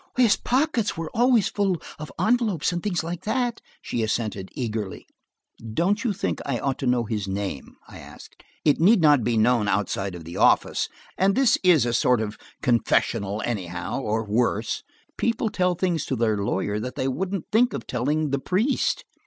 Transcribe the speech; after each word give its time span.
"His 0.17 0.35
pockets 0.35 0.97
were 0.97 1.11
always 1.13 1.47
full 1.47 1.79
of 1.99 2.11
envelopes 2.19 2.71
and 2.71 2.81
things 2.81 3.03
like 3.03 3.21
that," 3.21 3.61
she 3.83 4.01
assented 4.01 4.49
eagerly. 4.53 5.05
"Don't 5.75 6.03
you 6.03 6.11
think 6.11 6.41
I 6.43 6.57
ought 6.57 6.79
to 6.79 6.87
know 6.87 7.03
his 7.03 7.27
name?" 7.27 7.75
I 7.87 7.99
asked. 7.99 8.41
"It 8.65 8.79
need 8.79 8.99
not 8.99 9.23
be 9.23 9.37
known 9.37 9.67
outside 9.67 10.15
of 10.15 10.23
the 10.23 10.37
office, 10.37 10.89
and 11.19 11.35
this 11.35 11.59
is 11.63 11.85
a 11.85 11.93
sort 11.93 12.19
of 12.19 12.39
confessional 12.63 13.43
anyhow, 13.45 13.99
or 13.99 14.23
worse. 14.23 14.81
People 15.19 15.49
tell 15.51 15.75
things 15.75 16.03
to 16.07 16.15
their 16.15 16.35
lawyer 16.43 16.79
that 16.79 16.95
they 16.95 17.07
wouldn't 17.07 17.45
think 17.51 17.71
of 17.73 17.85
telling 17.85 18.31
the 18.31 18.39
priest." 18.39 19.05